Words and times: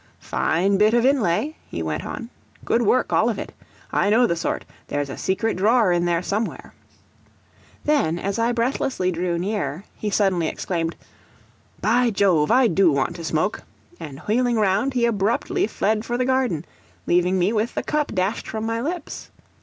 "Fine 0.17 0.79
bit 0.79 0.95
of 0.95 1.05
inlay," 1.05 1.55
he 1.69 1.83
went 1.83 2.03
on: 2.07 2.31
"good 2.65 2.81
work, 2.81 3.13
all 3.13 3.29
of 3.29 3.37
it. 3.37 3.53
I 3.91 4.09
know 4.09 4.25
the 4.25 4.35
sort. 4.35 4.65
There's 4.87 5.11
a 5.11 5.15
secret 5.19 5.57
drawer 5.57 5.91
in 5.91 6.05
there 6.05 6.23
somewhere." 6.23 6.73
Then, 7.85 8.17
as 8.17 8.39
I 8.39 8.51
breathlessly 8.51 9.11
drew 9.11 9.37
near, 9.37 9.83
he 9.95 10.09
suddenly 10.09 10.47
exclaimed: 10.47 10.95
"By 11.81 12.09
Jove, 12.09 12.49
I 12.49 12.65
do 12.65 12.91
want 12.91 13.15
to 13.17 13.23
smoke!" 13.23 13.61
and 13.99 14.17
wheeling 14.21 14.55
round 14.55 14.95
he 14.95 15.05
abruptly 15.05 15.67
fled 15.67 16.03
for 16.03 16.17
the 16.17 16.25
garden, 16.25 16.65
leaving 17.05 17.37
me 17.37 17.53
with 17.53 17.75
the 17.75 17.83
cup 17.83 18.11
dashed 18.15 18.47
from 18.47 18.65
my 18.65 18.81
lips. 18.81 19.29